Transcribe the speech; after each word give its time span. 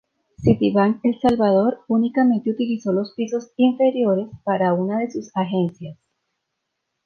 Citibank 0.39 0.99
El 1.03 1.19
Salvador 1.21 1.81
únicamente 1.87 2.49
utilizó 2.49 2.91
los 2.91 3.13
pisos 3.13 3.51
inferiores 3.55 4.29
para 4.43 4.73
una 4.73 4.97
de 4.97 5.11
sus 5.11 5.29
agencias. 5.35 5.95